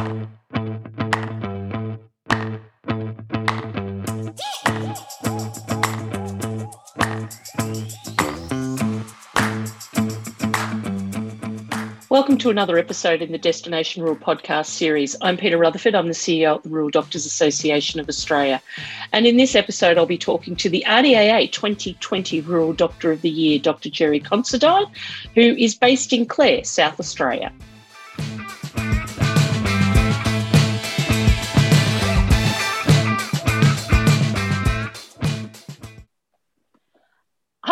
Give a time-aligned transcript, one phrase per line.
[0.00, 0.28] Welcome
[12.38, 15.14] to another episode in the Destination Rural podcast series.
[15.20, 15.94] I'm Peter Rutherford.
[15.94, 18.62] I'm the CEO of the Rural Doctors Association of Australia.
[19.12, 23.28] And in this episode, I'll be talking to the RDAA 2020 Rural Doctor of the
[23.28, 23.90] Year, Dr.
[23.90, 24.86] Gerry Considine,
[25.34, 27.52] who is based in Clare, South Australia.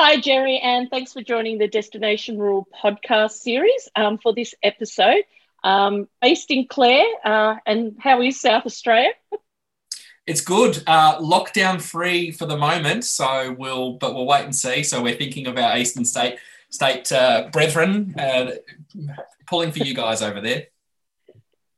[0.08, 5.22] Hi, Gerry, and thanks for joining the Destination Rural podcast series um, for this episode.
[5.62, 9.10] Um, based in Clare, uh, and how is South Australia?
[10.26, 10.82] It's good.
[10.86, 14.82] Uh, lockdown free for the moment, so we'll but we'll wait and see.
[14.82, 16.38] So we're thinking of our eastern state
[16.70, 18.52] state uh, brethren uh,
[19.46, 20.68] pulling for you guys over there.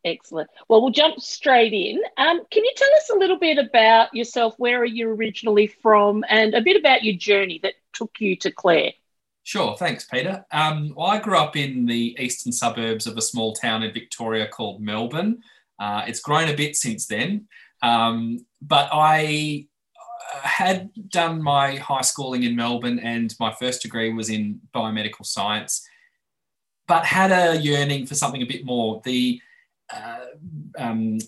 [0.05, 0.49] Excellent.
[0.69, 2.01] Well, we'll jump straight in.
[2.17, 4.55] Um, can you tell us a little bit about yourself?
[4.57, 8.51] Where are you originally from, and a bit about your journey that took you to
[8.51, 8.93] Clare?
[9.43, 10.45] Sure, thanks, Peter.
[10.53, 14.47] Um, well, I grew up in the eastern suburbs of a small town in Victoria
[14.47, 15.41] called Melbourne.
[15.79, 17.49] Uh, it's grown a bit since then,
[17.83, 19.67] um, but I
[20.35, 25.25] uh, had done my high schooling in Melbourne, and my first degree was in biomedical
[25.25, 25.87] science,
[26.87, 29.01] but had a yearning for something a bit more.
[29.05, 29.41] The
[29.93, 30.27] uh,
[30.79, 31.19] um,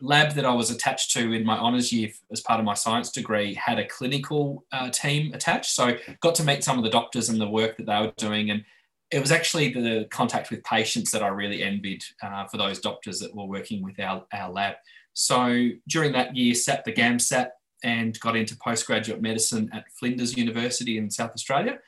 [0.00, 3.10] lab that I was attached to in my honours year as part of my science
[3.10, 5.72] degree had a clinical uh, team attached.
[5.72, 8.50] So got to meet some of the doctors and the work that they were doing.
[8.50, 8.64] And
[9.10, 13.18] it was actually the contact with patients that I really envied uh, for those doctors
[13.20, 14.76] that were working with our, our lab.
[15.12, 17.48] So during that year, sat the GAMSAT
[17.82, 21.78] and got into postgraduate medicine at Flinders University in South Australia.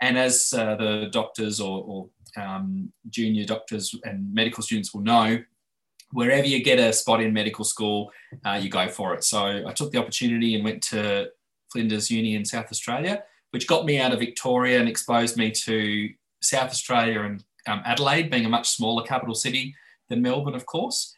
[0.00, 5.42] And as uh, the doctors or, or um, junior doctors and medical students will know,
[6.12, 8.10] wherever you get a spot in medical school,
[8.44, 9.24] uh, you go for it.
[9.24, 11.28] So I took the opportunity and went to
[11.72, 16.10] Flinders Uni in South Australia, which got me out of Victoria and exposed me to
[16.42, 19.74] South Australia and um, Adelaide, being a much smaller capital city
[20.08, 21.14] than Melbourne, of course.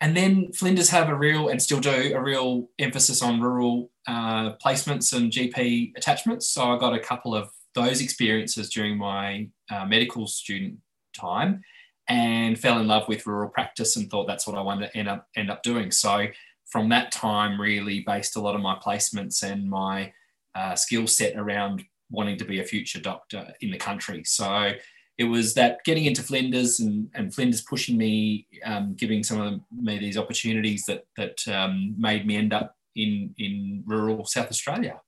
[0.00, 4.52] And then Flinders have a real, and still do, a real emphasis on rural uh,
[4.56, 6.50] placements and GP attachments.
[6.50, 10.78] So I got a couple of those experiences during my uh, medical student
[11.18, 11.62] time
[12.08, 15.08] and fell in love with rural practice and thought that's what I wanted to end
[15.08, 15.90] up end up doing.
[15.90, 16.26] So
[16.66, 20.12] from that time, really based a lot of my placements and my
[20.54, 24.22] uh, skill set around wanting to be a future doctor in the country.
[24.24, 24.72] So
[25.18, 29.60] it was that getting into Flinders and, and Flinders pushing me, um, giving some of
[29.72, 35.00] me these opportunities that that um, made me end up in in rural South Australia.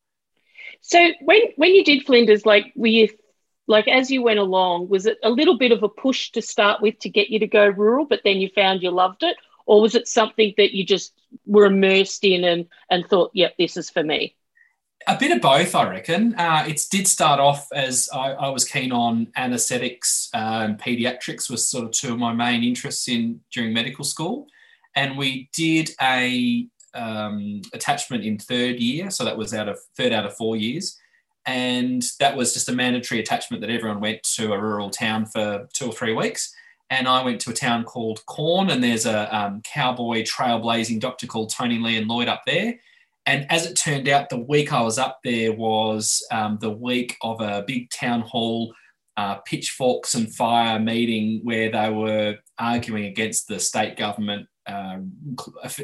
[0.81, 3.09] So when when you did Flinders, like were you
[3.69, 6.83] like as you went along was it a little bit of a push to start
[6.83, 9.37] with to get you to go rural but then you found you loved it?
[9.67, 11.13] Or was it something that you just
[11.47, 14.35] were immersed in and and thought yep this is for me
[15.07, 16.35] a bit of both i reckon.
[16.35, 21.49] Uh, it did start off as I, I was keen on anesthetics uh, and pediatrics
[21.51, 24.47] was sort of two of my main interests in during medical school.
[24.97, 30.13] And we did a um, attachment in third year so that was out of third
[30.13, 30.99] out of four years
[31.47, 35.69] and that was just a mandatory attachment that everyone went to a rural town for
[35.73, 36.55] two or three weeks.
[36.91, 41.27] And I went to a town called Quorn, and there's a um, cowboy trailblazing doctor
[41.27, 42.75] called Tony Lian-Lloyd up there.
[43.27, 47.17] And as it turned out, the week I was up there was um, the week
[47.21, 48.73] of a big town hall
[49.19, 54.99] uh, pitchforks and fire meeting where they were arguing against the state government, uh,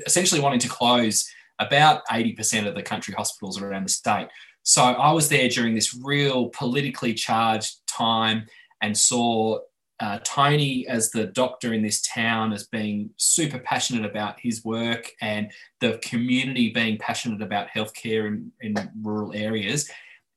[0.06, 1.28] essentially wanting to close
[1.58, 4.28] about 80% of the country hospitals around the state.
[4.64, 8.46] So I was there during this real politically charged time
[8.80, 9.60] and saw
[10.00, 15.12] uh, Tony as the doctor in this town as being super passionate about his work
[15.20, 19.88] and the community being passionate about healthcare in, in rural areas.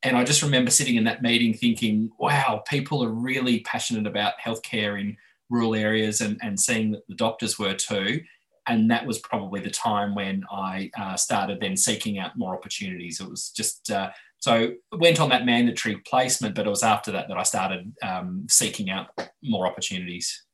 [0.04, 4.34] And I just remember sitting in that meeting thinking, wow, people are really passionate about
[4.46, 5.16] healthcare in
[5.50, 8.20] rural areas and, and seeing that the doctors were too
[8.68, 13.22] and that was probably the time when I uh, started then seeking out more opportunities.
[13.22, 14.12] It was just uh,
[14.48, 18.48] so went on that mandatory placement, but it was after that that I started um,
[18.50, 19.08] seeking out
[19.44, 20.46] more opportunities.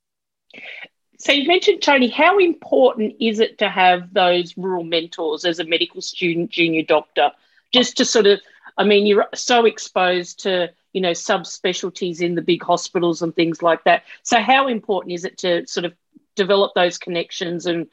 [1.20, 2.08] So you mentioned Tony.
[2.08, 7.30] How important is it to have those rural mentors as a medical student, junior doctor,
[7.72, 8.40] just to sort of?
[8.76, 13.62] I mean, you're so exposed to you know subspecialties in the big hospitals and things
[13.62, 14.02] like that.
[14.24, 15.94] So how important is it to sort of
[16.34, 17.86] develop those connections and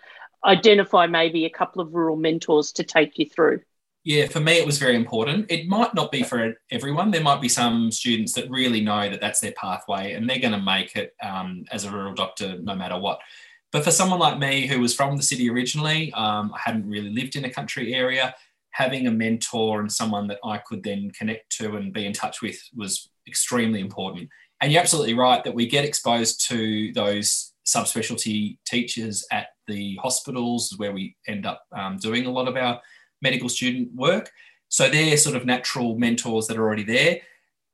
[0.43, 3.61] identify maybe a couple of rural mentors to take you through?
[4.03, 5.51] Yeah, for me, it was very important.
[5.51, 7.11] It might not be for everyone.
[7.11, 10.53] There might be some students that really know that that's their pathway and they're going
[10.53, 13.19] to make it um, as a rural doctor no matter what.
[13.71, 17.11] But for someone like me who was from the city originally, um, I hadn't really
[17.11, 18.33] lived in a country area,
[18.71, 22.41] having a mentor and someone that I could then connect to and be in touch
[22.41, 24.29] with was extremely important.
[24.61, 30.73] And you're absolutely right that we get exposed to those subspecialty teachers at the hospitals
[30.77, 32.81] where we end up um, doing a lot of our
[33.21, 34.31] medical student work.
[34.69, 37.21] So they're sort of natural mentors that are already there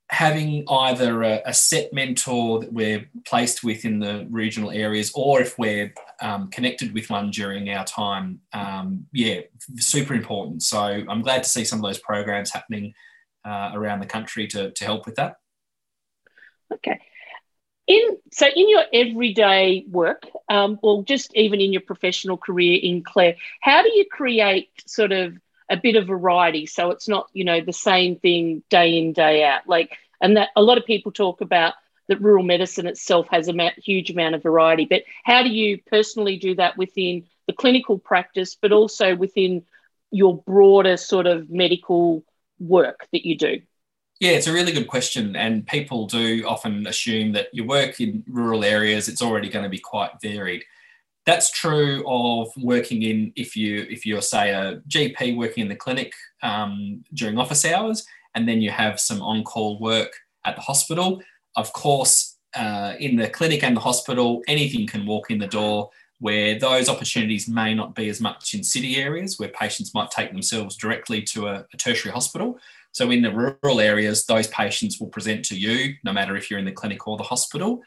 [0.09, 5.41] having either a, a, set mentor that we're placed with in the regional areas or
[5.41, 9.41] if we're um, connected with one during our time, um, yeah,
[9.77, 10.63] super important.
[10.63, 12.93] So I'm glad to see some of those programs happening
[13.43, 15.35] uh, around the country to, to help with that.
[16.73, 16.99] Okay.
[17.87, 23.03] In, so in your everyday work, um, or just even in your professional career in
[23.03, 25.37] Clare, how do you create sort of
[25.69, 26.65] a bit of variety?
[26.65, 29.67] So it's not you know the same thing day in day out.
[29.67, 31.73] Like and that a lot of people talk about
[32.07, 36.37] that rural medicine itself has a huge amount of variety but how do you personally
[36.37, 39.63] do that within the clinical practice but also within
[40.11, 42.23] your broader sort of medical
[42.59, 43.61] work that you do
[44.19, 45.35] yeah, it's a really good question.
[45.35, 49.69] And people do often assume that your work in rural areas, it's already going to
[49.69, 50.63] be quite varied.
[51.25, 55.75] That's true of working in if you if you're say a GP working in the
[55.75, 60.13] clinic um, during office hours, and then you have some on-call work
[60.45, 61.21] at the hospital.
[61.55, 65.89] Of course, uh, in the clinic and the hospital, anything can walk in the door.
[66.19, 70.31] Where those opportunities may not be as much in city areas, where patients might take
[70.31, 72.57] themselves directly to a, a tertiary hospital.
[72.97, 76.57] So in the rural areas, those patients will present to you, no matter if you're
[76.57, 77.83] in the clinic or the hospital.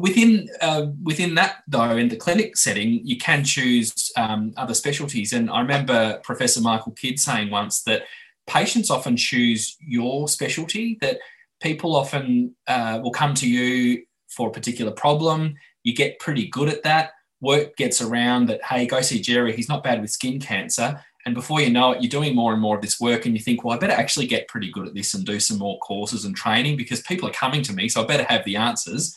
[0.00, 5.34] Within uh, within that though in the clinic setting you can choose um, other specialties.
[5.34, 8.04] And i remember professor michael kidd saying once that
[8.46, 11.18] patients often choose your specialty that
[11.60, 15.54] people often uh, will come to you for a particular problem.
[15.82, 17.10] You get pretty good at that.
[17.42, 19.54] Work gets around that hey go see gerry.
[19.54, 22.62] He's not bad with skin cancer and before you know it you're doing more and
[22.62, 24.94] more of this work and you think well i better actually get pretty good at
[24.94, 28.02] this and do some more courses and training because people are coming to me so
[28.02, 29.16] i better have the answers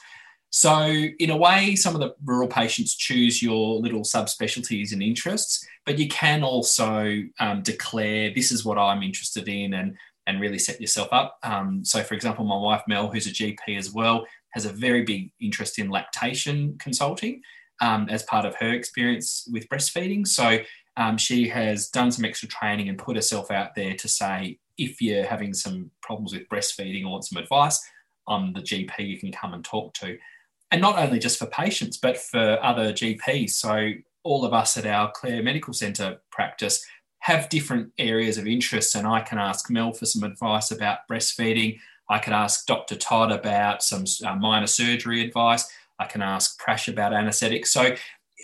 [0.50, 5.66] so, in a way, some of the rural patients choose your little subspecialties and interests,
[5.86, 9.96] but you can also um, declare this is what I'm interested in and,
[10.26, 11.38] and really set yourself up.
[11.44, 15.04] Um, so, for example, my wife Mel, who's a GP as well, has a very
[15.04, 17.42] big interest in lactation consulting
[17.82, 20.26] um, as part of her experience with breastfeeding.
[20.26, 20.60] So,
[20.98, 25.02] um, she has done some extra training and put herself out there to say, if
[25.02, 27.84] you're having some problems with breastfeeding or want some advice,
[28.28, 30.18] I'm the GP you can come and talk to
[30.72, 33.52] and not only just for patients, but for other GPs.
[33.52, 33.92] So
[34.24, 36.86] all of us at our Clare Medical Centre practice
[37.20, 41.80] have different areas of interest, and I can ask Mel for some advice about breastfeeding.
[42.10, 42.96] I can ask Dr.
[42.96, 45.68] Todd about some uh, minor surgery advice.
[46.00, 47.72] I can ask Prash about anaesthetics.
[47.72, 47.96] So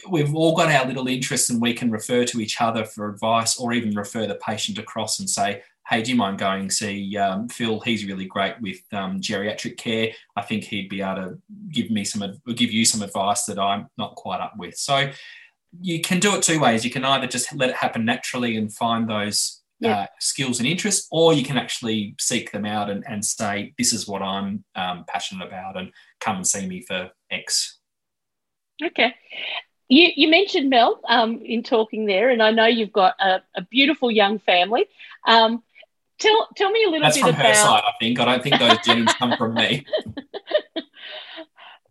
[0.09, 3.57] we've all got our little interests, and we can refer to each other for advice,
[3.57, 7.50] or even refer the patient across and say, hey, do you mind going see um,
[7.50, 7.79] Phil?
[7.81, 10.11] He's really great with um, geriatric care.
[10.35, 11.38] I think he'd be able to
[11.71, 14.77] give me some, give you some advice that I'm not quite up with.
[14.77, 15.11] So
[15.81, 16.85] you can do it two ways.
[16.85, 20.01] You can either just let it happen naturally and find those yeah.
[20.01, 23.91] uh, skills and interests, or you can actually seek them out and, and say, this
[23.91, 25.91] is what I'm um, passionate about, and
[26.21, 27.79] come and see me for X.
[28.81, 29.13] Okay.
[29.94, 33.62] You, you mentioned Mel um, in talking there, and I know you've got a, a
[33.62, 34.85] beautiful young family.
[35.26, 35.64] Um,
[36.19, 37.45] Tell tell me a little That's bit from about.
[37.47, 38.19] her side, I think.
[38.19, 39.85] I don't think those genes come from me.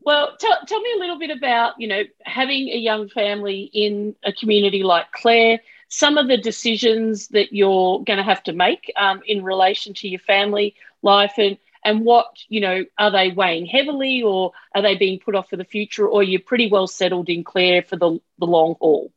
[0.05, 4.17] Well, tell, tell me a little bit about, you know, having a young family in
[4.25, 8.93] a community like Clare, some of the decisions that you're going to have to make
[8.97, 13.67] um, in relation to your family life and, and what, you know, are they weighing
[13.67, 17.29] heavily or are they being put off for the future or you're pretty well settled
[17.29, 19.13] in Clare for the, the long haul?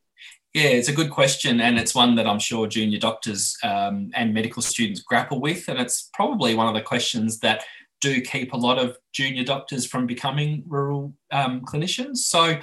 [0.53, 4.33] Yeah, it's a good question, and it's one that I'm sure junior doctors um, and
[4.33, 7.65] medical students grapple with, and it's probably one of the questions that
[7.99, 12.19] do keep a lot of junior doctors from becoming rural um, clinicians.
[12.19, 12.57] So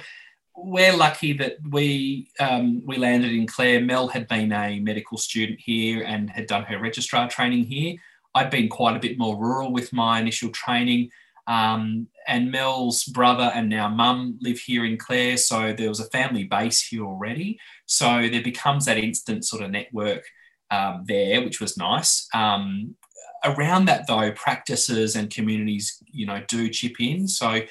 [0.55, 3.79] we're lucky that we um, we landed in Clare.
[3.79, 7.95] Mel had been a medical student here and had done her registrar training here.
[8.35, 11.09] I'd been quite a bit more rural with my initial training.
[11.45, 16.09] Um, and Mel's brother and now mum live here in Clare, so there was a
[16.09, 17.59] family base here already.
[17.85, 20.23] So there becomes that instant sort of network
[20.71, 22.27] um, there, which was nice.
[22.33, 22.95] Um,
[23.43, 27.27] around that, though, practices and communities, you know, do chip in.
[27.27, 27.61] So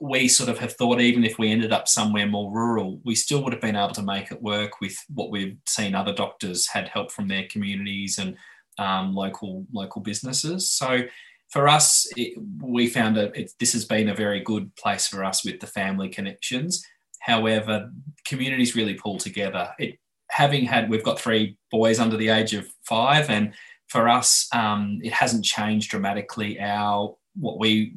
[0.00, 3.44] we sort of have thought, even if we ended up somewhere more rural, we still
[3.44, 6.88] would have been able to make it work with what we've seen other doctors had
[6.88, 8.36] help from their communities and
[8.78, 10.70] um, local local businesses.
[10.70, 11.02] So
[11.50, 15.44] for us, it, we found that this has been a very good place for us
[15.44, 16.82] with the family connections.
[17.20, 17.90] However,
[18.26, 19.70] communities really pull together.
[19.78, 19.98] It,
[20.30, 23.52] having had, we've got three boys under the age of five, and
[23.88, 27.94] for us, um, it hasn't changed dramatically our what we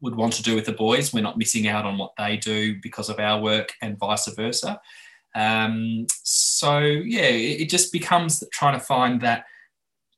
[0.00, 1.14] would want to do with the boys.
[1.14, 4.80] We're not missing out on what they do because of our work, and vice versa.
[5.36, 9.44] Um, so yeah, it, it just becomes trying to find that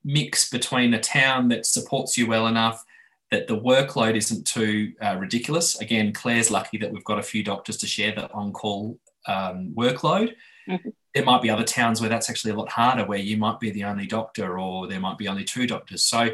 [0.04, 2.84] mix between a town that supports you well enough
[3.30, 5.80] that the workload isn't too uh, ridiculous.
[5.80, 10.34] Again, Clare's lucky that we've got a few doctors to share the on-call um, workload.
[10.68, 10.88] Mm-hmm.
[11.14, 13.70] There might be other towns where that's actually a lot harder, where you might be
[13.70, 16.04] the only doctor or there might be only two doctors.
[16.04, 16.30] So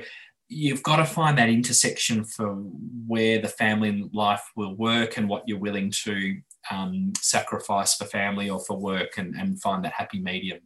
[0.49, 2.55] you've got to find that intersection for
[3.07, 6.37] where the family life will work and what you're willing to
[6.71, 10.61] um, sacrifice for family or for work and, and find that happy medium.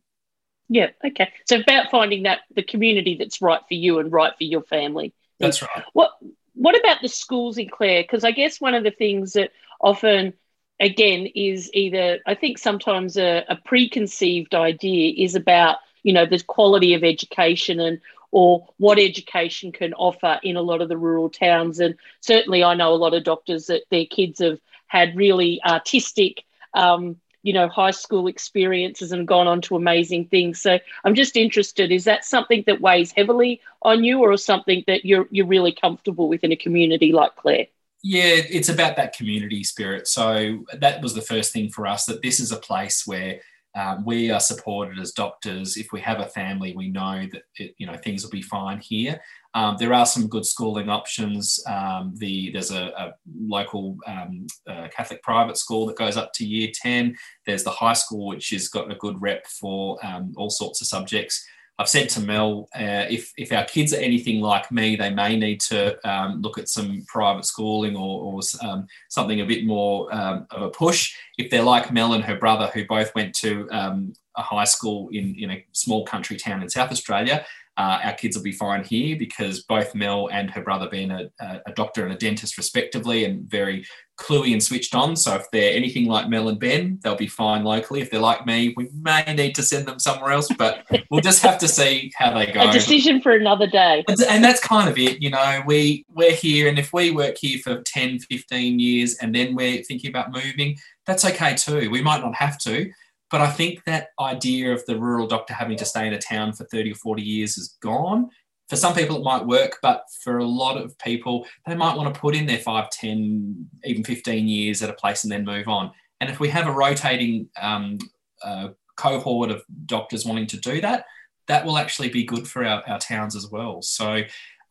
[0.69, 1.33] Yeah, okay.
[1.47, 5.15] So about finding that the community that's right for you and right for your family.
[5.41, 5.85] That's right.
[5.93, 6.13] What
[6.55, 8.03] What about the schools in Clare?
[8.03, 10.35] Because I guess one of the things that often,
[10.81, 16.43] again, is either I think sometimes a, a preconceived idea is about you know the
[16.43, 21.31] quality of education and or what education can offer in a lot of the rural
[21.31, 21.81] towns.
[21.81, 26.45] And certainly, I know a lot of doctors that their kids have had really artistic.
[26.75, 31.37] Um, you know high school experiences and gone on to amazing things so i'm just
[31.37, 35.73] interested is that something that weighs heavily on you or something that you're you're really
[35.73, 37.67] comfortable with in a community like clare
[38.03, 42.23] yeah it's about that community spirit so that was the first thing for us that
[42.23, 43.41] this is a place where
[43.75, 45.77] um, we are supported as doctors.
[45.77, 48.79] If we have a family, we know that it, you know things will be fine
[48.79, 49.21] here.
[49.55, 51.59] Um, there are some good schooling options.
[51.67, 56.47] Um, the there's a, a local um, uh, Catholic private school that goes up to
[56.47, 57.17] year ten.
[57.47, 60.87] There's the high school, which has got a good rep for um, all sorts of
[60.87, 61.47] subjects.
[61.81, 65.37] I've said to Mel, uh, if, if our kids are anything like me, they may
[65.37, 70.13] need to um, look at some private schooling or, or um, something a bit more
[70.13, 71.15] um, of a push.
[71.39, 75.09] If they're like Mel and her brother, who both went to um, a high school
[75.13, 77.47] in, in a small country town in South Australia,
[77.79, 81.31] uh, our kids will be fine here because both Mel and her brother being a,
[81.41, 83.87] a, doctor and a dentist respectively and very
[84.19, 85.15] cluey and switched on.
[85.15, 88.01] So if they're anything like Mel and Ben, they'll be fine locally.
[88.01, 91.41] If they're like me, we may need to send them somewhere else, but we'll just
[91.45, 92.69] have to see how they go.
[92.69, 94.03] A decision for another day.
[94.09, 95.23] And that's kind of it.
[95.23, 99.33] You know, we, we're here and if we work here for 10, 15 years and
[99.33, 101.91] then we're thinking about moving, that's okay too.
[101.91, 102.91] We might not have to,
[103.31, 106.53] but I think that idea of the rural doctor having to stay in a town
[106.53, 108.31] for 30 or 40 years is gone.
[108.69, 112.13] For some people, it might work, but for a lot of people, they might want
[112.13, 115.69] to put in their 5, 10, even 15 years at a place and then move
[115.69, 115.91] on.
[116.21, 117.99] And if we have a rotating um,
[118.43, 121.05] uh, cohort of doctors wanting to do that,
[121.47, 123.81] that will actually be good for our, our towns as well.
[123.81, 124.23] So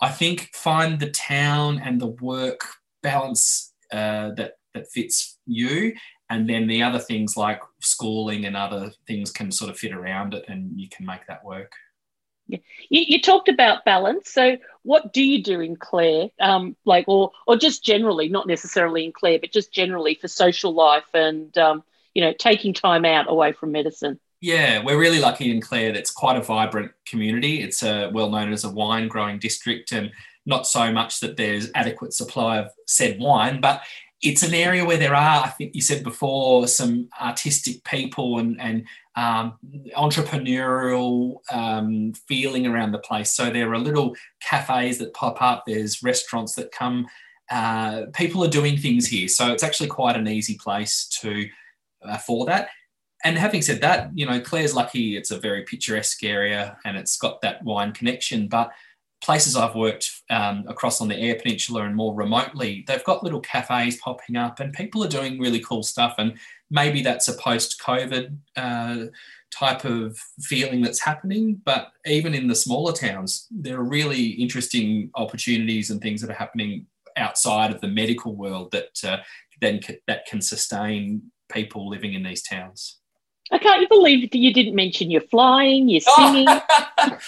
[0.02, 2.62] I think find the town and the work
[3.02, 5.94] balance uh, that, that fits you
[6.29, 10.34] and then the other things like schooling and other things can sort of fit around
[10.34, 11.74] it and you can make that work
[12.48, 12.60] yeah.
[12.89, 17.31] You, you talked about balance so what do you do in clare um, like or
[17.46, 21.84] or just generally not necessarily in clare but just generally for social life and um,
[22.13, 26.12] you know taking time out away from medicine yeah, we're really lucky in Clare That's
[26.12, 27.63] quite a vibrant community.
[27.63, 30.12] It's uh, well known as a wine growing district, and
[30.46, 33.81] not so much that there's adequate supply of said wine, but
[34.22, 38.60] it's an area where there are, I think you said before, some artistic people and,
[38.60, 39.58] and um,
[39.96, 43.32] entrepreneurial um, feeling around the place.
[43.32, 47.08] So there are little cafes that pop up, there's restaurants that come.
[47.52, 49.28] Uh, people are doing things here.
[49.28, 51.48] So it's actually quite an easy place to
[52.04, 52.70] uh, for that.
[53.24, 57.18] And having said that, you know, Clare's lucky it's a very picturesque area and it's
[57.18, 58.72] got that wine connection, but
[59.22, 63.40] places I've worked um, across on the Eyre Peninsula and more remotely, they've got little
[63.40, 66.16] cafes popping up and people are doing really cool stuff.
[66.18, 66.38] And
[66.70, 69.06] maybe that's a post COVID uh,
[69.52, 71.62] type of feeling that's happening.
[71.66, 76.34] But even in the smaller towns, there are really interesting opportunities and things that are
[76.34, 79.18] happening outside of the medical world that uh,
[79.60, 83.00] then c- that can sustain people living in these towns.
[83.52, 86.48] I can't believe you didn't mention you're flying, you're singing.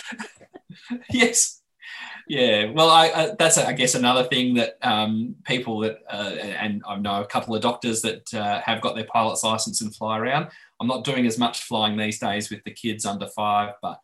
[1.09, 1.58] yes,
[2.29, 6.83] yeah, well, I, uh, that's I guess another thing that um, people that uh, and
[6.87, 10.19] I know a couple of doctors that uh, have got their pilot's license and fly
[10.19, 10.49] around.
[10.79, 13.99] I'm not doing as much flying these days with the kids under five, but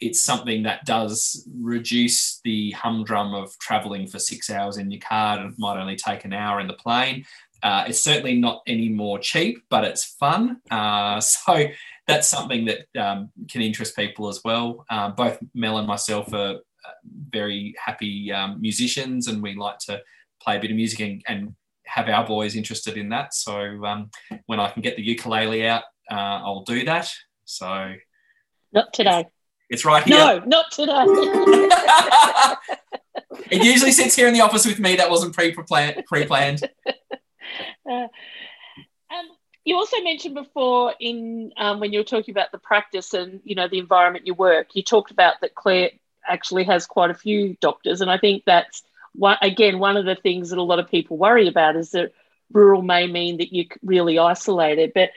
[0.00, 5.44] it's something that does reduce the humdrum of traveling for six hours in your car.
[5.44, 7.24] It might only take an hour in the plane.
[7.60, 10.60] Uh, it's certainly not any more cheap, but it's fun.
[10.70, 11.66] Uh, so
[12.06, 14.84] that's something that um, can interest people as well.
[14.88, 16.60] Uh, both Mel and myself are
[17.30, 20.00] very happy um, musicians and we like to
[20.42, 21.54] play a bit of music and, and
[21.86, 23.34] have our boys interested in that.
[23.34, 24.10] So um,
[24.46, 27.10] when I can get the ukulele out, uh, I'll do that.
[27.44, 27.94] So
[28.72, 29.26] not today.
[29.70, 30.18] It's right here.
[30.18, 30.92] No, not today.
[33.50, 34.96] it usually sits here in the office with me.
[34.96, 36.04] That wasn't pre-planned.
[36.06, 36.68] Pre-planned.
[37.88, 38.08] Uh,
[39.14, 39.28] um,
[39.64, 43.54] you also mentioned before in um, when you were talking about the practice and you
[43.54, 44.74] know the environment you work.
[44.74, 45.90] You talked about that Clare
[46.28, 48.82] actually has quite a few doctors, and I think that's
[49.14, 52.12] one, again one of the things that a lot of people worry about is that
[52.52, 54.92] rural may mean that you're really isolated.
[54.94, 55.10] But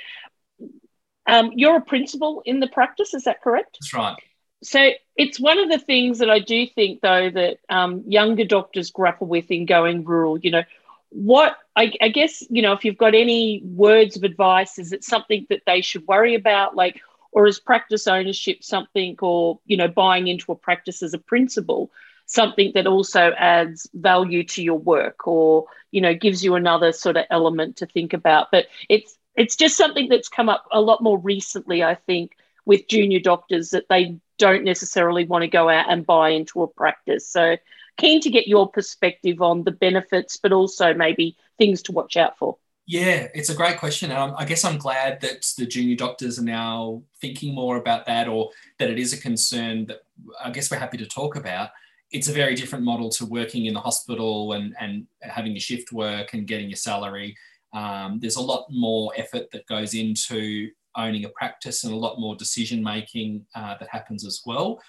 [1.26, 3.78] um, you're a principal in the practice, is that correct?
[3.80, 4.16] That's right.
[4.64, 8.90] So it's one of the things that I do think, though, that um, younger doctors
[8.90, 10.40] grapple with in going rural.
[10.40, 10.64] You know,
[11.10, 15.04] what I, I, guess you know, if you've got any words of advice, is it
[15.04, 17.00] something that they should worry about, like,
[17.38, 21.92] or is practice ownership something, or you know, buying into a practice as a principle
[22.26, 27.16] something that also adds value to your work, or you know, gives you another sort
[27.16, 28.48] of element to think about.
[28.52, 32.32] But it's it's just something that's come up a lot more recently, I think,
[32.66, 36.68] with junior doctors that they don't necessarily want to go out and buy into a
[36.68, 37.30] practice.
[37.30, 37.58] So,
[37.98, 42.40] keen to get your perspective on the benefits, but also maybe things to watch out
[42.40, 42.58] for.
[42.90, 44.14] Yeah, it's a great question.
[44.14, 48.30] Um, I guess I'm glad that the junior doctors are now thinking more about that
[48.30, 50.04] or that it is a concern that
[50.42, 51.72] I guess we're happy to talk about.
[52.12, 55.92] It's a very different model to working in the hospital and, and having your shift
[55.92, 57.36] work and getting your salary.
[57.74, 62.22] Um, there's a lot more effort that goes into owning a practice and a lot
[62.22, 64.82] more decision making uh, that happens as well.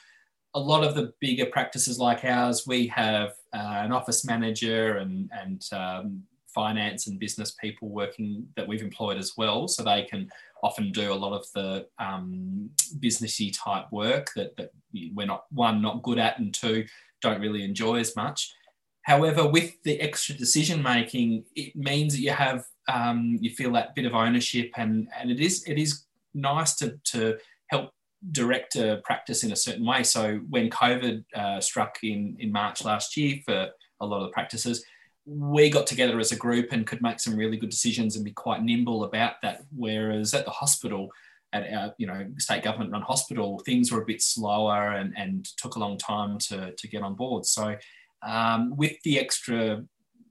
[0.54, 5.28] A lot of the bigger practices like ours, we have uh, an office manager and,
[5.32, 6.22] and um,
[6.60, 9.68] finance and business people working that we've employed as well.
[9.68, 10.22] So they can
[10.68, 11.68] often do a lot of the
[12.06, 12.70] um,
[13.04, 14.70] businessy type work that, that
[15.16, 16.78] we're not, one, not good at, and two,
[17.24, 18.38] don't really enjoy as much.
[19.12, 22.60] However, with the extra decision making, it means that you have
[22.98, 26.86] um, you feel that bit of ownership, and and it is it is nice to
[27.12, 27.20] to
[27.72, 27.86] help
[28.32, 30.02] direct a practice in a certain way.
[30.02, 30.22] So
[30.54, 33.58] when COVID uh, struck in in March last year for
[34.02, 34.84] a lot of the practices,
[35.28, 38.32] we got together as a group and could make some really good decisions and be
[38.32, 39.60] quite nimble about that.
[39.76, 41.10] Whereas at the hospital,
[41.52, 45.44] at our you know state government run hospital, things were a bit slower and, and
[45.58, 47.44] took a long time to, to get on board.
[47.44, 47.76] So
[48.22, 49.84] um, with the extra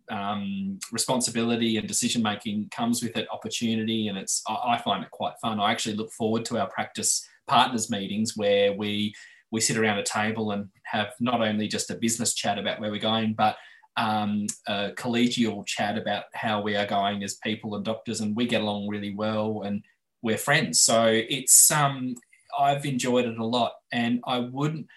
[0.10, 5.34] um, responsibility and decision making comes with it opportunity, and it's I find it quite
[5.42, 5.60] fun.
[5.60, 9.14] I actually look forward to our practice partners meetings where we
[9.52, 12.92] we sit around a table and have not only just a business chat about where
[12.92, 13.58] we're going, but
[13.98, 18.46] um, a collegial chat about how we are going as people and doctors, and we
[18.46, 19.84] get along really well and
[20.22, 20.80] we're friends.
[20.80, 22.16] So it's um,
[22.58, 24.88] I've enjoyed it a lot, and I wouldn't.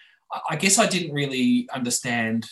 [0.49, 2.47] I guess I didn't really understand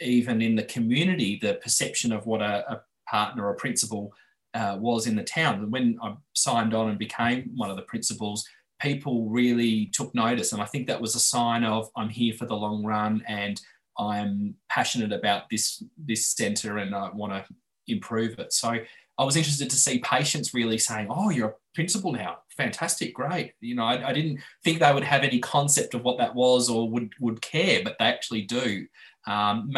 [0.00, 4.12] even in the community, the perception of what a, a partner or principal
[4.54, 5.70] uh, was in the town.
[5.70, 8.46] When I signed on and became one of the principals,
[8.80, 10.52] people really took notice.
[10.52, 13.60] And I think that was a sign of I'm here for the long run and
[13.98, 17.44] I'm passionate about this, this centre and I want to
[17.86, 18.52] improve it.
[18.52, 18.76] So
[19.18, 22.38] I was interested to see patients really saying, Oh, you're a principal now.
[22.56, 23.54] Fantastic, great.
[23.60, 26.70] You know, I, I didn't think they would have any concept of what that was
[26.70, 28.86] or would, would care, but they actually do.
[29.26, 29.72] Um,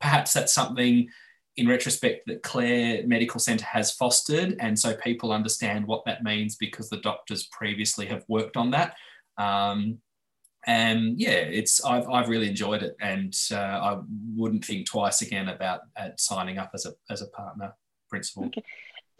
[0.00, 1.08] perhaps that's something
[1.56, 6.54] in retrospect that Clare Medical Centre has fostered, and so people understand what that means
[6.54, 8.94] because the doctors previously have worked on that.
[9.38, 9.98] Um,
[10.66, 13.98] and yeah, it's I've, I've really enjoyed it, and uh, I
[14.34, 15.80] wouldn't think twice again about
[16.16, 17.74] signing up as a as a partner
[18.08, 18.46] principal.
[18.46, 18.62] Okay.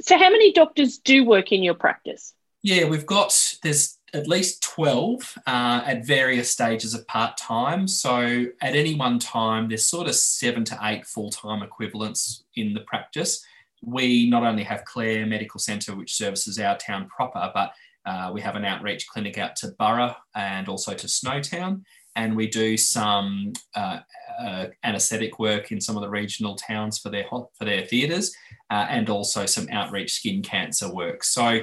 [0.01, 2.35] So, how many doctors do work in your practice?
[2.63, 7.87] Yeah, we've got there's at least 12 uh, at various stages of part time.
[7.87, 12.75] So at any one time, there's sort of seven to eight full time equivalents in
[12.75, 13.45] the practice.
[13.83, 17.73] We not only have Clare Medical Centre, which services our town proper, but
[18.09, 21.83] uh, we have an outreach clinic out to Burra and also to Snowtown.
[22.17, 24.01] And we do some uh,
[24.41, 27.27] uh, anaesthetic work in some of the regional towns for their
[27.59, 28.35] for their theatres,
[28.71, 31.23] uh, and also some outreach skin cancer work.
[31.23, 31.61] So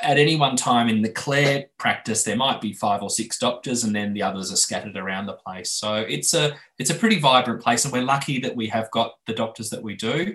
[0.00, 3.84] at any one time in the Clare practice, there might be five or six doctors,
[3.84, 5.70] and then the others are scattered around the place.
[5.72, 9.10] So it's a it's a pretty vibrant place, and we're lucky that we have got
[9.26, 10.34] the doctors that we do.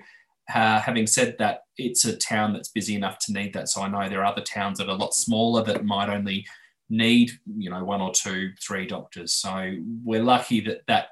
[0.54, 3.70] Uh, having said that, it's a town that's busy enough to need that.
[3.70, 6.46] So I know there are other towns that are a lot smaller that might only
[6.90, 9.34] need you know one or two, three doctors.
[9.34, 11.10] So we're lucky that that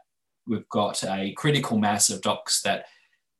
[0.47, 2.85] we've got a critical mass of docs that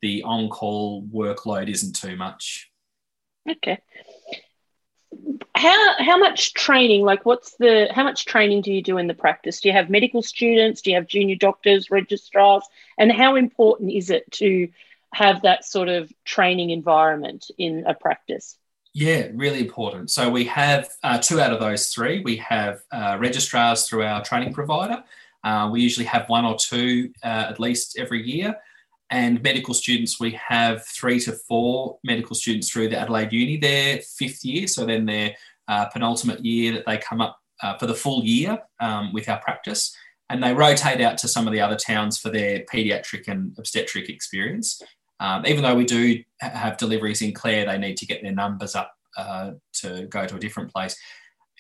[0.02, 2.70] the on-call workload isn't too much.
[3.50, 3.80] Okay
[5.56, 9.14] how how much training like what's the how much training do you do in the
[9.14, 12.64] practice do you have medical students do you have junior doctors registrars
[12.98, 14.68] and how important is it to
[15.16, 18.58] have that sort of training environment in a practice?
[18.94, 20.12] Yeah, really important.
[20.12, 22.20] So we have uh, two out of those three.
[22.22, 25.04] We have uh, registrars through our training provider.
[25.44, 28.56] Uh, we usually have one or two uh, at least every year.
[29.10, 34.00] And medical students, we have three to four medical students through the Adelaide Uni, their
[34.00, 34.68] fifth year.
[34.68, 35.36] So then their
[35.68, 39.40] uh, penultimate year that they come up uh, for the full year um, with our
[39.40, 39.96] practice.
[40.30, 44.10] And they rotate out to some of the other towns for their paediatric and obstetric
[44.10, 44.82] experience.
[45.20, 48.76] Um, even though we do have deliveries in Clare, they need to get their numbers
[48.76, 50.96] up uh, to go to a different place.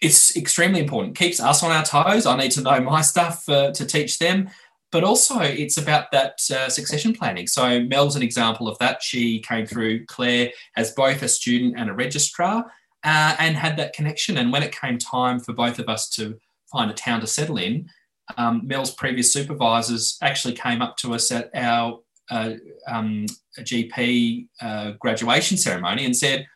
[0.02, 1.16] It's extremely important.
[1.16, 2.26] Keeps us on our toes.
[2.26, 4.50] I need to know my stuff uh, to teach them,
[4.92, 7.48] but also it's about that uh, succession planning.
[7.48, 9.02] So Mel's an example of that.
[9.02, 12.66] She came through Clare as both a student and a registrar,
[13.06, 14.38] uh, and had that connection.
[14.38, 16.38] And when it came time for both of us to
[16.72, 17.90] find a town to settle in,
[18.38, 22.54] um, Mel's previous supervisors actually came up to us at our uh,
[22.88, 23.26] um,
[23.58, 26.48] a GP uh, graduation ceremony and said,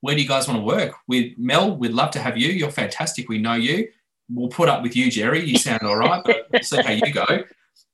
[0.00, 0.94] Where do you guys want to work?
[1.08, 2.48] With Mel, we'd love to have you.
[2.48, 3.28] You're fantastic.
[3.28, 3.88] We know you.
[4.30, 5.44] We'll put up with you, Gerry.
[5.44, 7.44] You sound all right, but we'll see how you go.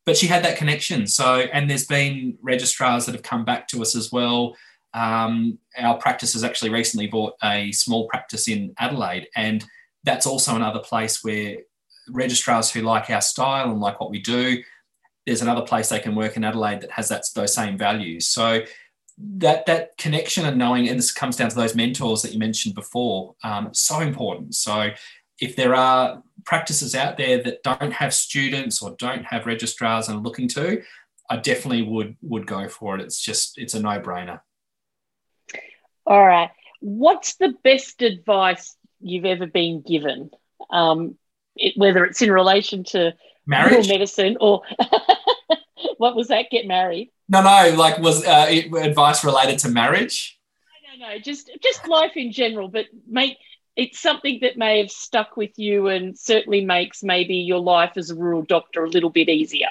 [0.06, 1.06] But she had that connection.
[1.06, 4.56] So, and there's been registrars that have come back to us as well.
[4.94, 9.64] Um, our practice has actually recently bought a small practice in Adelaide, and
[10.04, 11.58] that's also another place where
[12.10, 14.62] registrars who like our style and like what we do
[15.28, 18.26] there's another place they can work in Adelaide that has that those same values.
[18.26, 18.62] So
[19.18, 22.74] that that connection and knowing, and this comes down to those mentors that you mentioned
[22.74, 24.54] before, um, so important.
[24.54, 24.90] So
[25.38, 30.18] if there are practices out there that don't have students or don't have registrars and
[30.18, 30.82] are looking to,
[31.28, 33.02] I definitely would would go for it.
[33.02, 34.40] It's just it's a no brainer.
[36.06, 36.50] All right.
[36.80, 40.30] What's the best advice you've ever been given?
[40.70, 41.18] Um,
[41.54, 43.12] it, whether it's in relation to
[43.46, 44.62] marriage medicine or
[45.98, 46.50] what was that?
[46.50, 47.10] Get married?
[47.28, 47.74] No, no.
[47.76, 48.46] Like, was uh,
[48.80, 50.38] advice related to marriage?
[50.98, 51.18] No, no, no.
[51.18, 53.36] Just just life in general, but make
[53.78, 58.10] it's something that may have stuck with you and certainly makes maybe your life as
[58.10, 59.68] a rural doctor a little bit easier.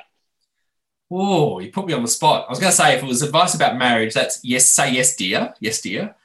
[1.11, 2.45] Oh, you put me on the spot.
[2.47, 5.15] I was going to say if it was advice about marriage, that's yes, say yes,
[5.15, 6.15] dear, yes, dear.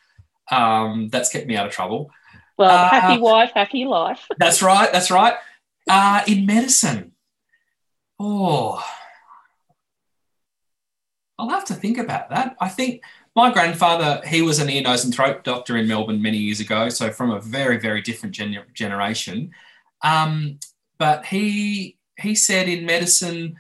[0.51, 2.11] Um, that's kept me out of trouble.
[2.57, 4.29] Well, uh, happy wife, happy life.
[4.39, 4.93] That's right.
[4.93, 5.35] That's right.
[5.89, 7.13] Uh, in medicine,
[8.21, 8.85] oh,
[11.39, 12.57] I'll have to think about that.
[12.61, 13.03] I think
[13.35, 16.89] my grandfather, he was an ear, nose, and throat doctor in Melbourne many years ago,
[16.89, 19.53] so from a very, very different gen- generation.
[20.03, 20.59] Um,
[20.99, 23.57] but he he said in medicine,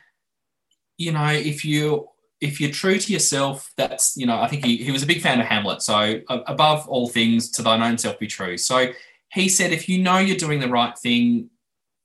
[0.98, 2.08] you know, if you
[2.40, 5.22] if you're true to yourself, that's you know, I think he, he was a big
[5.22, 5.80] fan of Hamlet.
[5.82, 8.58] So above all things, to thine own self be true.
[8.58, 8.92] So
[9.32, 11.50] he said, if you know you're doing the right thing,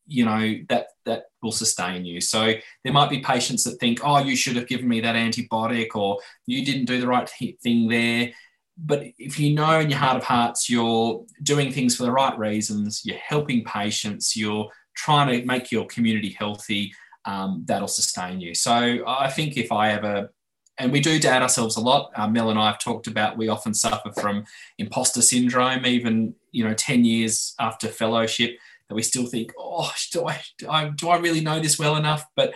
[0.06, 2.21] you know that that will sustain you.
[2.21, 5.95] So there might be patients that think oh you should have given me that antibiotic
[5.95, 7.29] or you didn't do the right
[7.63, 8.31] thing there.
[8.77, 12.37] But if you know in your heart of hearts you're doing things for the right
[12.37, 16.93] reasons you're helping patients you're trying to make your community healthy
[17.25, 18.53] um, that'll sustain you.
[18.53, 20.29] So i think if i ever
[20.77, 22.11] and we do doubt ourselves a lot.
[22.15, 24.45] Uh, Mel and I have talked about we often suffer from
[24.77, 28.57] imposter syndrome, even you know, 10 years after fellowship
[28.89, 31.95] that we still think, oh, do I, do I, do I really know this well
[31.95, 32.26] enough?
[32.36, 32.54] But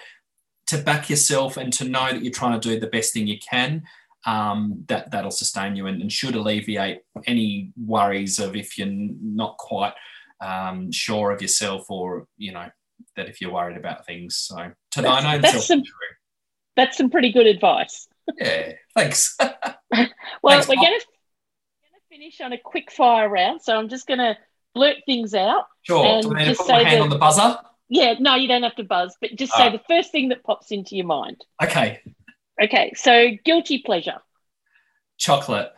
[0.68, 3.38] to back yourself and to know that you're trying to do the best thing you
[3.40, 3.84] can,
[4.26, 9.58] um, that that'll sustain you and, and, should alleviate any worries of if you're not
[9.58, 9.94] quite
[10.42, 12.70] um, sure of yourself or you know
[13.16, 14.36] that if you're worried about things.
[14.36, 15.84] So to that's, own that's some,
[16.76, 18.08] that's some pretty good advice.
[18.38, 19.36] Yeah, thanks.
[19.40, 19.50] well,
[20.48, 21.06] thanks, we're going to
[22.10, 24.38] finish on a quick fire round, so I'm just going to
[24.74, 25.66] blurt things out.
[25.84, 26.06] Sure.
[26.06, 27.58] And Do I just put say my hand the, on the buzzer?
[27.90, 30.72] Yeah, no, you don't have to buzz, but just say the first thing that pops
[30.72, 31.44] into your mind.
[31.62, 32.02] Okay.
[32.62, 34.20] Okay, so guilty pleasure.
[35.18, 35.74] Chocolate.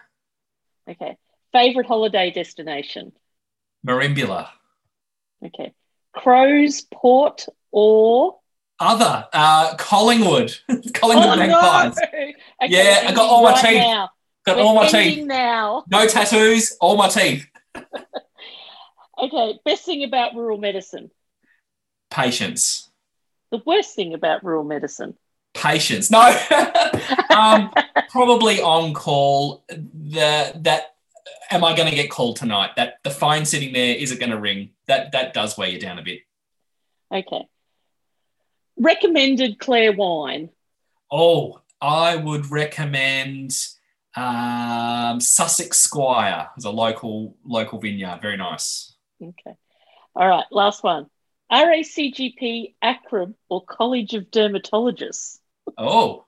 [0.90, 1.18] Okay.
[1.52, 3.14] Favorite holiday destination.
[3.86, 4.50] Merimbula.
[5.46, 5.74] Okay.
[6.14, 8.38] Crows, Port, or
[8.80, 10.56] other uh, Collingwood.
[10.94, 11.98] Collingwood oh, Magpies.
[11.98, 12.08] No.
[12.64, 13.80] Okay, yeah, I got all right my teeth.
[13.80, 14.10] Now.
[14.46, 15.26] Got We're all my teeth.
[15.26, 15.84] Now.
[15.90, 17.48] No tattoos, all my teeth.
[19.24, 21.10] Okay, best thing about rural medicine.
[22.12, 22.90] Patience.
[23.52, 25.16] The worst thing about rural medicine.
[25.54, 26.12] Patience.
[26.12, 26.20] No,
[27.30, 27.72] um,
[28.10, 29.64] probably on call.
[29.70, 30.96] The that
[31.52, 32.72] am I going to get called tonight?
[32.76, 34.72] That the phone sitting there is it going to ring?
[34.88, 36.20] That that does weigh you down a bit.
[37.10, 37.48] Okay.
[38.78, 40.50] Recommended Clare wine.
[41.10, 43.56] Oh, I would recommend
[44.18, 48.20] um, Sussex Squire as a local local vineyard.
[48.22, 48.93] Very nice.
[49.24, 49.56] Okay.
[50.16, 50.46] All right.
[50.52, 51.08] Last one.
[51.52, 55.40] RACGP, ACRRM, or College of Dermatologists?
[55.78, 56.26] Oh,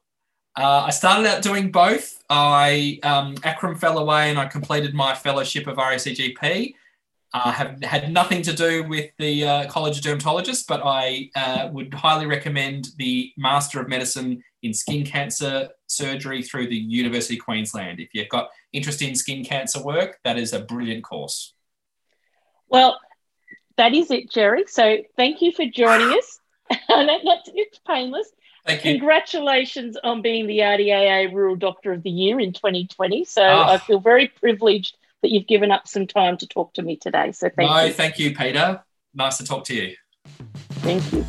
[0.58, 2.24] Uh, I started out doing both.
[2.30, 3.36] I um,
[3.76, 6.74] fell away and I completed my fellowship of RACGP.
[7.34, 11.30] I uh, have had nothing to do with the uh, College of Dermatologists, but I
[11.36, 17.38] uh, would highly recommend the Master of Medicine in Skin Cancer Surgery through the University
[17.38, 18.00] of Queensland.
[18.00, 21.55] If you've got interest in skin cancer work, that is a brilliant course.
[22.70, 23.00] Well,
[23.78, 24.66] that is it, Gerry.
[24.68, 26.40] So thank you for joining us.
[26.70, 28.30] it's painless.
[28.66, 28.94] Thank you.
[28.94, 33.26] Congratulations on being the RDAA Rural Doctor of the Year in 2020.
[33.26, 33.64] So oh.
[33.64, 37.32] I feel very privileged that you've given up some time to talk to me today.
[37.32, 37.94] So thank no, you.
[37.94, 38.82] thank you, Peter.
[39.14, 39.96] Nice to talk to you.
[40.82, 41.26] Thank you.